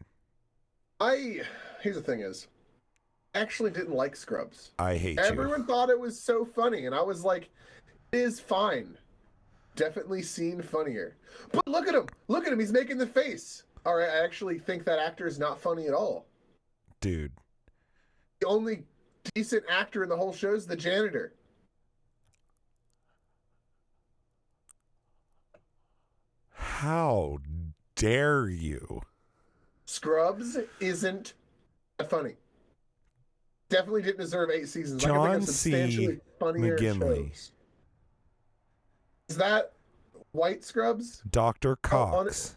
[1.04, 1.42] I
[1.82, 2.48] here's the thing: is
[3.36, 4.72] I actually didn't like Scrubs.
[4.80, 5.24] I hate you.
[5.24, 7.50] Everyone thought it was so funny, and I was like,
[8.14, 8.98] "It is fine."
[9.76, 11.18] Definitely seen funnier.
[11.52, 12.08] But look at him!
[12.28, 12.60] Look at him!
[12.60, 13.64] He's making the face.
[13.86, 16.26] All right, I actually think that actor is not funny at all.
[17.02, 17.34] Dude,
[18.40, 18.86] The only
[19.36, 21.34] decent actor in the whole show is the janitor.
[26.84, 27.38] how
[27.96, 29.02] dare you?
[29.94, 31.34] Scrubs isn't
[32.10, 32.34] funny.
[33.70, 35.04] Definitely didn't deserve eight seasons.
[35.06, 36.18] I can John think of C.
[36.40, 37.30] funnier McGinley.
[37.30, 37.52] shows.
[39.30, 39.74] Is that
[40.32, 41.22] White Scrubs?
[41.30, 41.74] Dr.
[41.74, 42.56] Oh, Cox.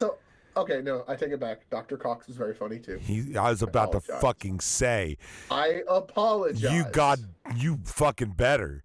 [0.00, 0.16] So
[0.56, 1.68] okay, no, I take it back.
[1.68, 2.98] Doctor Cox was very funny too.
[2.98, 5.18] He I was about to fucking say
[5.50, 6.72] I apologize.
[6.72, 7.18] You got
[7.56, 8.84] you fucking better.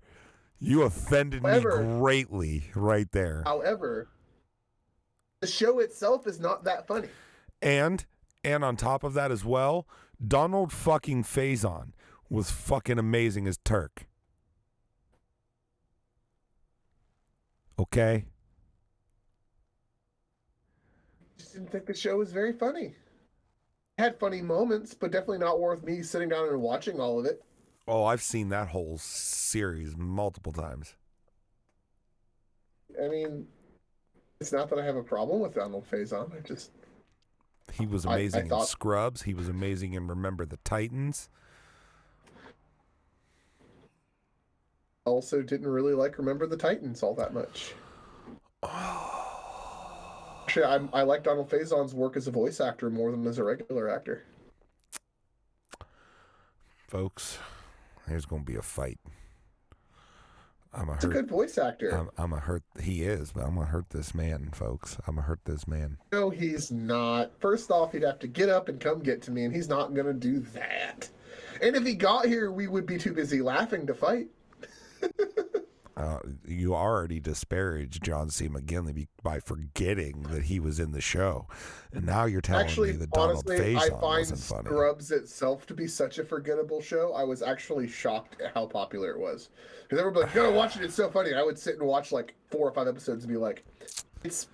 [0.60, 3.43] You offended However- me greatly right there.
[3.45, 4.10] However,
[5.39, 7.08] the show itself is not that funny.
[7.63, 8.06] And
[8.43, 9.88] and on top of that as well,
[10.26, 11.93] Donald fucking Faison
[12.30, 14.06] was fucking amazing as Turk.
[17.80, 18.26] Okay?
[21.38, 22.95] Just didn't think the show was very funny.
[23.97, 27.26] It had funny moments, but definitely not worth me sitting down and watching all of
[27.26, 27.41] it.
[27.88, 30.95] Oh, I've seen that whole series multiple times.
[33.02, 33.47] I mean,
[34.41, 36.36] it's not that I have a problem with Donald Faison.
[36.36, 36.71] I just
[37.71, 39.21] He was I- I amazing in thought- Scrubs.
[39.23, 41.30] He was amazing in Remember the Titans.
[45.06, 47.73] also didn't really like Remember the Titans all that much.
[50.43, 53.43] Actually, I, I like Donald Faison's work as a voice actor more than as a
[53.43, 54.23] regular actor.
[56.88, 57.38] Folks,
[58.08, 58.99] there's going to be a fight.
[60.73, 61.89] I'm a He's a good voice actor.
[61.89, 62.63] I'm, I'm a hurt.
[62.81, 64.97] He is, but I'm gonna hurt this man, folks.
[65.07, 65.97] I'm gonna hurt this man.
[66.12, 67.31] No, he's not.
[67.39, 69.93] First off, he'd have to get up and come get to me, and he's not
[69.93, 71.09] going to do that.
[71.62, 74.27] And if he got here, we would be too busy laughing to fight.
[75.95, 78.49] Uh, you already disparaged John C.
[78.49, 81.47] McGinley by forgetting that he was in the show,
[81.91, 84.65] and now you're telling Actually, me that Donald honestly, I find wasn't funny.
[84.69, 87.13] Scrubs itself to be such a forgettable show.
[87.13, 89.49] I was actually shocked at how popular it was.
[89.84, 91.29] Because everybody like, you gotta watch it, it's so funny.
[91.29, 93.63] And I would sit and watch like four or five episodes and be like,
[94.23, 94.47] it's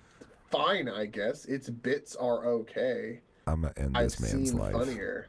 [0.50, 1.46] fine, I guess.
[1.46, 3.20] Its bits are okay.
[3.46, 4.72] I'm gonna end I've this man's seen life.
[4.74, 5.28] funnier.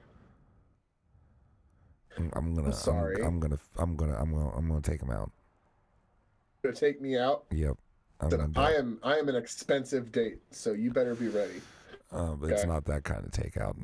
[2.17, 2.67] I'm- I'm gonna.
[2.67, 3.23] I'm- sorry.
[3.23, 3.59] I'm, gonna.
[3.77, 4.17] I'm gonna.
[4.19, 4.49] I'm gonna.
[4.49, 5.31] I'm gonna take him out.
[6.63, 7.45] Gonna take me out.
[7.51, 7.75] Yep.
[8.19, 11.27] I'm gonna Listen, do I am I am an expensive date, so you better be
[11.27, 11.61] ready.
[12.11, 13.75] Uh, but it's not that kind of takeout.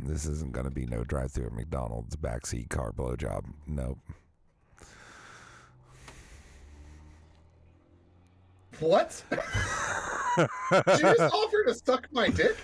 [0.00, 3.44] This isn't gonna be no drive-through at McDonald's backseat car blowjob.
[3.66, 3.98] Nope.
[8.80, 9.22] What?
[9.30, 10.48] Did
[10.86, 12.56] you just offered to suck my dick?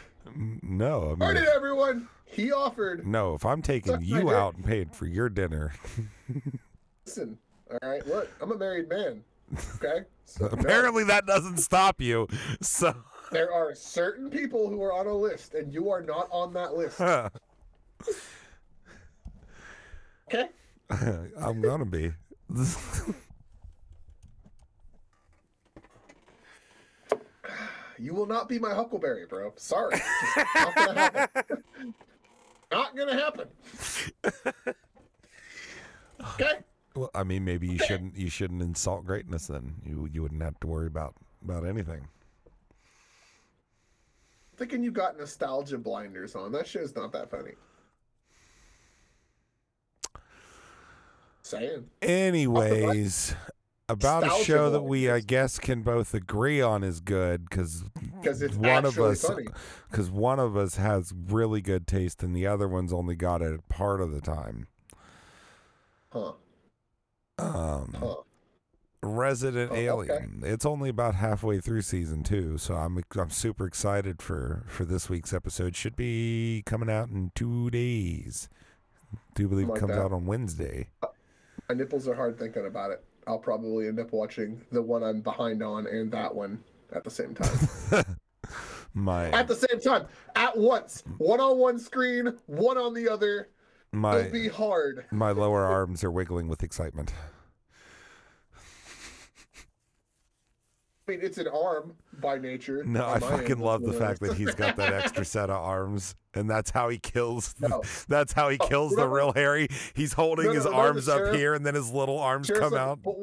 [0.62, 1.16] No.
[1.20, 2.08] I mean, did everyone?
[2.26, 3.06] He offered.
[3.06, 3.34] no.
[3.34, 5.72] If I'm taking you out and paying for your dinner,
[7.06, 7.38] Listen,
[7.80, 8.06] all right.
[8.06, 9.22] Look, I'm a married man.
[9.76, 10.02] Okay.
[10.24, 10.52] So, no.
[10.52, 12.26] apparently that doesn't stop you.
[12.62, 12.94] So.
[13.32, 16.74] there are certain people who are on a list, and you are not on that
[16.74, 16.98] list.
[20.32, 20.48] Okay.
[21.38, 22.12] I'm gonna be.
[27.98, 29.52] You will not be my Huckleberry, bro.
[29.54, 30.00] Sorry.
[30.56, 31.64] Not gonna happen.
[32.72, 33.48] not gonna happen.
[36.34, 36.58] Okay.
[36.94, 38.16] Well, I mean, maybe you shouldn't.
[38.16, 39.46] You shouldn't insult greatness.
[39.46, 42.08] Then you you wouldn't have to worry about about anything.
[44.56, 46.52] Thinking you got nostalgia blinders on.
[46.52, 47.52] That show's not that funny.
[51.42, 51.86] Saying.
[52.00, 53.34] Anyways,
[53.88, 57.84] about a Nostalgia show that we, I guess, can both agree on is good because
[58.56, 59.28] one of us,
[59.90, 63.68] because one of us has really good taste and the other one's only got it
[63.68, 64.68] part of the time.
[66.12, 66.32] Huh.
[67.42, 68.14] Um, Huh.
[69.04, 70.12] Resident Oh, okay.
[70.12, 70.42] Alien.
[70.44, 75.10] It's only about halfway through season two, so I'm I'm super excited for for this
[75.10, 75.74] week's episode.
[75.74, 78.48] Should be coming out in two days.
[79.34, 80.00] Do believe it comes that.
[80.00, 80.90] out on Wednesday.
[81.68, 83.04] My nipples are hard thinking about it.
[83.26, 87.10] I'll probably end up watching the one I'm behind on and that one at the
[87.10, 88.04] same time.
[88.94, 93.48] My at the same time, at once, one on one screen, one on the other.
[93.92, 95.04] My It'll be hard.
[95.10, 97.12] my lower arms are wiggling with excitement.
[101.08, 102.84] I mean, it's an arm by nature.
[102.84, 105.56] No, I my fucking end, love the fact that he's got that extra set of
[105.56, 107.54] arms, and that's how he kills.
[107.60, 107.82] No.
[108.08, 109.66] That's how he Oh, kills the real Harry.
[109.94, 112.62] He's holding No, his no, arms up sheriff- here, and then his little arms Sheriff's
[112.62, 113.02] come like, out.
[113.02, 113.16] "But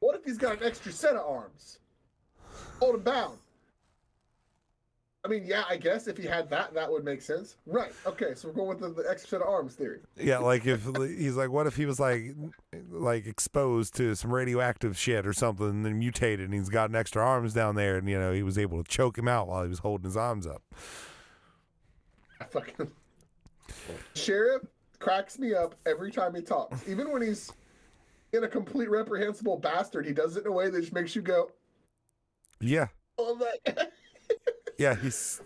[0.00, 1.78] what if he's got an extra set of arms?
[2.78, 3.38] Hold him bound.
[5.24, 7.56] I mean, yeah, I guess if he had that, that would make sense.
[7.66, 7.92] Right.
[8.06, 9.98] Okay, so we're going with the, the extra set of arms theory.
[10.16, 12.36] Yeah, like if he's like, what if he was like,
[12.90, 16.96] like exposed to some radioactive shit or something, and then mutated, and he's got an
[16.96, 19.64] extra arms down there, and you know he was able to choke him out while
[19.64, 20.62] he was holding his arms up.
[22.40, 22.88] I fucking
[24.14, 24.62] sheriff
[25.00, 26.88] cracks me up every time he talks.
[26.88, 27.52] Even when he's
[28.32, 31.22] in a complete reprehensible bastard, he does it in a way that just makes you
[31.22, 31.50] go,
[32.60, 32.86] Yeah,
[33.18, 33.74] "Oh my!"
[34.78, 35.40] yeah, he's.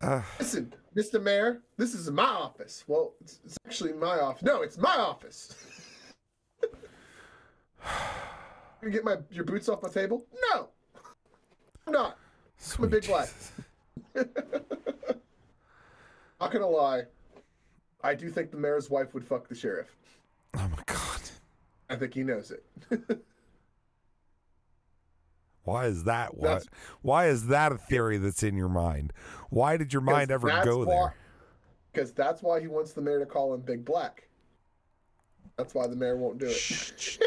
[0.00, 1.20] Uh, Listen, Mr.
[1.22, 2.84] Mayor, this is my office.
[2.86, 4.42] Well, it's, it's actually my office.
[4.42, 5.54] No, it's my office.
[8.82, 10.26] you get my your boots off my table?
[10.52, 10.68] No,
[11.86, 12.18] I'm not.
[12.76, 13.28] I'm a big sweet black.
[16.40, 17.02] Not gonna lie,
[18.02, 19.88] I do think the mayor's wife would fuck the sheriff.
[20.54, 21.20] Oh my god.
[21.90, 22.64] I think he knows it.
[25.68, 26.38] Why is that?
[26.38, 26.60] Why,
[27.02, 29.12] why is that a theory that's in your mind?
[29.50, 31.14] Why did your mind ever go why- there?
[31.92, 34.26] Because that's why he wants the mayor to call him Big Black.
[35.58, 37.18] That's why the mayor won't do it.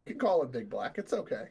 [0.07, 0.97] You can call him Big Black.
[0.97, 1.49] It's okay.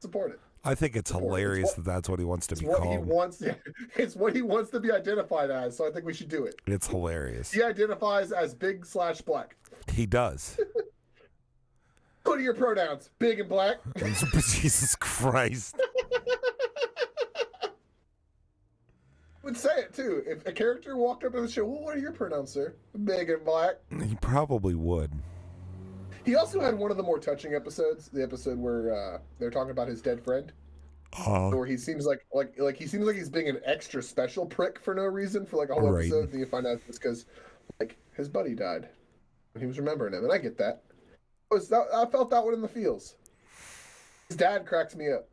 [0.00, 0.40] Support it.
[0.66, 1.22] I think it's Support.
[1.24, 3.06] It's hilarious what- that that's what he wants to It's be what he called.
[3.06, 3.42] wants.
[3.96, 5.76] It's what he wants to be identified as.
[5.76, 6.60] So I think we should do it.
[6.66, 7.52] It's hilarious.
[7.52, 9.56] He identifies as Big slash Black.
[9.92, 10.58] He does.
[12.24, 13.10] What are your pronouns?
[13.20, 13.76] Big and Black.
[13.96, 15.76] Jesus Christ.
[19.42, 20.24] Would say it too.
[20.26, 22.74] If a character walked up to the show, well, what are your pronouns, sir?
[23.04, 23.76] Big and Black.
[24.02, 25.12] He probably would.
[26.26, 29.70] He also had one of the more touching episodes, the episode where uh, they're talking
[29.70, 30.52] about his dead friend,
[31.26, 34.44] Oh, where he seems like like like he seems like he's being an extra special
[34.44, 36.06] prick for no reason for like a whole Right.
[36.06, 36.30] episode.
[36.32, 37.26] Then you find out it's because
[37.80, 38.88] like his buddy died,
[39.54, 40.82] and he was remembering him, and I get that.
[41.50, 43.14] I was that, I felt that one in the feels.
[44.28, 45.28] His dad cracks me up.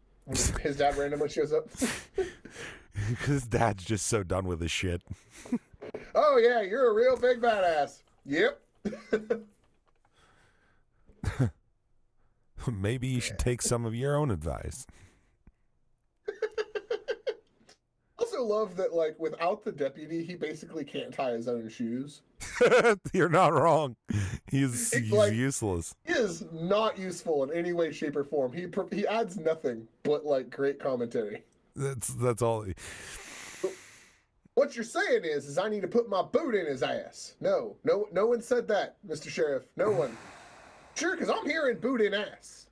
[0.61, 1.67] His dad randomly shows up.
[3.25, 5.01] his dad's just so done with his shit.
[6.15, 8.03] oh yeah, you're a real big badass.
[8.25, 8.59] Yep.
[12.71, 14.85] Maybe you should take some of your own advice.
[18.17, 22.21] also love that like without the deputy, he basically can't tie his own shoes.
[23.13, 23.95] You're not wrong.
[24.49, 25.93] He's, he's Like- useless.
[26.05, 28.53] He is not useful in any way, shape, or form.
[28.53, 31.43] He he adds nothing but like great commentary.
[31.75, 32.65] That's that's all.
[34.55, 37.33] What you're saying is, is I need to put my boot in his ass.
[37.41, 39.27] No, no, no one said that, Mr.
[39.27, 39.63] Sheriff.
[39.75, 40.15] No one.
[40.95, 42.67] Sure, because I'm hearing boot in ass.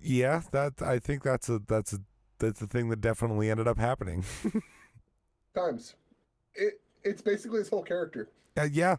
[0.00, 1.98] Yeah, that I think that's a that's a
[2.38, 4.24] that's a thing that definitely ended up happening.
[5.54, 5.94] Times.
[6.54, 8.28] It it's basically his whole character.
[8.56, 8.96] Uh, yeah.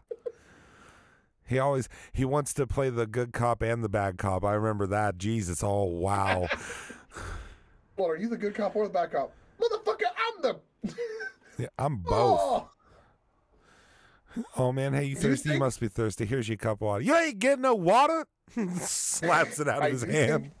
[1.46, 4.44] He always he wants to play the good cop and the bad cop.
[4.44, 5.18] I remember that.
[5.18, 6.46] Jesus, oh wow.
[7.96, 9.30] Well, are you the good cop or the bad cop?
[9.60, 10.94] Motherfucker, I'm the.
[11.58, 12.40] Yeah, I'm both.
[12.40, 12.70] Oh,
[14.56, 15.50] Oh man, hey, you thirsty?
[15.50, 16.24] You must be thirsty.
[16.24, 17.02] Here's your cup of water.
[17.02, 18.26] You ain't getting no water.
[18.80, 20.52] Slaps it out of his hand.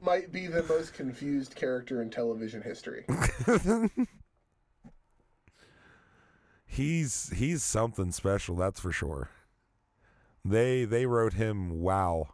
[0.00, 3.04] Might be the most confused character in television history.
[6.66, 9.28] he's he's something special, that's for sure.
[10.44, 12.30] They they wrote him wow.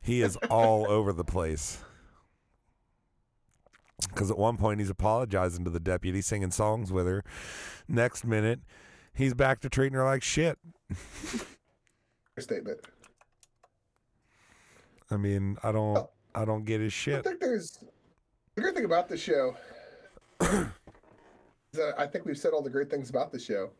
[0.00, 1.78] He is all over the place.
[4.08, 7.22] Because at one point he's apologizing to the deputy, singing songs with her.
[7.86, 8.60] Next minute,
[9.14, 10.58] he's back to treating her like shit.
[12.38, 12.80] Statement.
[15.10, 16.10] I mean, I don't oh.
[16.34, 17.18] I don't get his shit.
[17.18, 17.78] I think there's
[18.54, 19.54] the great thing about the show.
[20.40, 20.66] is
[21.74, 23.70] that I think we've said all the great things about the show.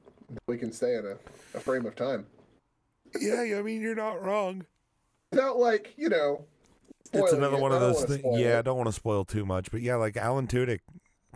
[0.47, 1.16] We can stay in a,
[1.57, 2.26] a frame of time.
[3.18, 4.64] Yeah, I mean you're not wrong.
[5.30, 6.45] Without like you know.
[7.14, 7.61] It's another it.
[7.61, 8.22] one of those things.
[8.39, 10.80] Yeah, I don't want to spoil too much, but yeah, like Alan Tudyk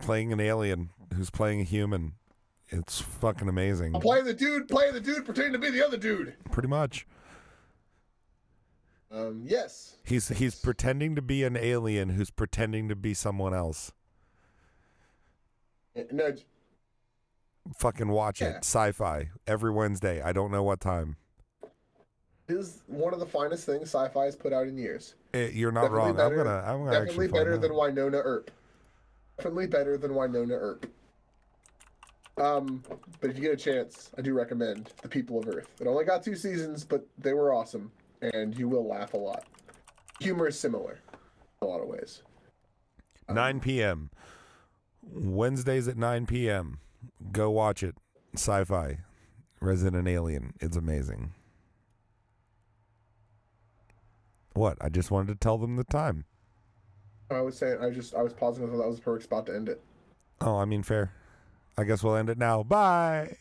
[0.01, 2.13] playing an alien who's playing a human.
[2.69, 3.95] It's fucking amazing.
[3.95, 6.33] I'm playing the dude, play the dude, pretending to be the other dude.
[6.51, 7.07] Pretty much.
[9.09, 9.95] Um, yes.
[10.03, 13.93] He's he's pretending to be an alien who's pretending to be someone else.
[16.11, 16.35] No,
[17.77, 18.49] Fucking watch Yeah.
[18.49, 18.55] it.
[18.59, 20.21] Sci-fi every Wednesday.
[20.21, 21.17] I don't know what time.
[22.49, 25.15] is one of the finest things sci-fi has put out in years.
[25.33, 26.15] Eh, you're not Definitely wrong.
[26.15, 27.77] better- I'm gonna I'm gonna Definitely better than out.
[27.77, 28.51] Wynonna Earp.
[29.37, 30.85] Definitely better than Wynonna Earp.
[32.37, 32.83] Um,
[33.19, 35.67] but if you get a chance, I do recommend The People of Earth.
[35.79, 39.45] It only got two seasons, but they were awesome, and you will laugh a lot.
[40.19, 40.99] Humor is similar
[41.61, 42.21] in a lot of ways.
[43.29, 44.09] 9 p.m.
[45.01, 46.79] Wednesdays at 9 p.m.
[47.31, 47.95] Go watch it.
[48.35, 48.99] Sci-fi,
[49.59, 50.53] Resident Alien.
[50.59, 51.33] It's amazing.
[54.53, 54.77] What?
[54.79, 56.25] I just wanted to tell them the time.
[57.29, 59.55] I was saying, I just, I was pausing until that was the perfect spot to
[59.55, 59.81] end it.
[60.41, 61.11] Oh, I mean, fair.
[61.77, 62.63] I guess we'll end it now.
[62.63, 63.37] Bye.